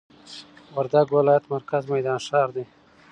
وردګ 0.75 1.07
ولايت 1.17 1.43
مرکز 1.53 1.83
میدان 1.93 2.19
ښار 2.27 2.49
دي 2.55 2.65